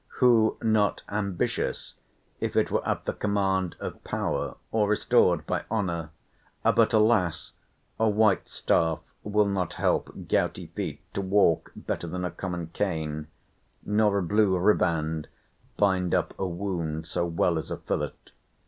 who 0.17 0.57
not 0.63 1.03
ambitious, 1.09 1.93
if 2.39 2.55
it 2.55 2.71
were 2.71 2.83
at 2.87 3.05
the 3.05 3.13
command 3.13 3.75
of 3.79 4.03
power, 4.03 4.55
or 4.71 4.89
restored 4.89 5.45
by 5.45 5.63
honour? 5.69 6.09
but, 6.63 6.91
alas! 6.91 7.51
a 7.99 8.09
white 8.09 8.49
staff 8.49 8.97
will 9.23 9.45
not 9.45 9.75
help 9.75 10.11
gouty 10.27 10.65
feet 10.73 11.01
to 11.13 11.21
walk 11.21 11.71
better 11.75 12.07
than 12.07 12.25
a 12.25 12.31
common 12.31 12.65
cane; 12.73 13.27
nor 13.85 14.17
a 14.17 14.23
blue 14.23 14.57
riband 14.57 15.27
bind 15.77 16.15
up 16.15 16.33
a 16.39 16.47
wound 16.47 17.05
so 17.05 17.23
well 17.27 17.59
as 17.59 17.69
a 17.69 17.77
fillet. 17.77 18.09